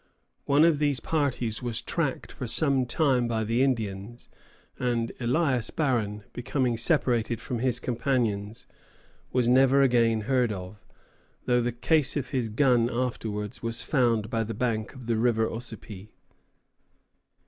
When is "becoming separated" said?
6.33-7.39